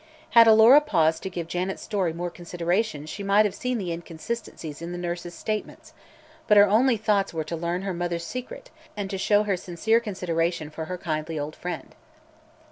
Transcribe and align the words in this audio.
Had 0.31 0.47
Alora 0.47 0.81
paused 0.81 1.21
to 1.21 1.29
give 1.29 1.45
Janet's 1.47 1.83
story 1.83 2.11
more 2.11 2.31
consideration 2.31 3.05
she 3.05 3.21
might 3.21 3.45
have 3.45 3.53
seen 3.53 3.77
the 3.77 3.91
inconsistencies 3.91 4.81
in 4.81 4.93
the 4.93 4.97
nurse's 4.97 5.35
statements, 5.35 5.93
but 6.47 6.57
her 6.57 6.67
only 6.67 6.97
thoughts 6.97 7.35
were 7.35 7.43
to 7.43 7.55
learn 7.55 7.83
her 7.83 7.93
mother's 7.93 8.25
secret 8.25 8.71
and 8.97 9.11
to 9.11 9.19
show 9.19 9.43
her 9.43 9.55
sincere 9.55 9.99
consideration 9.99 10.71
for 10.71 10.85
her 10.85 10.97
kindly 10.97 11.37
old 11.37 11.55
friend. 11.55 11.93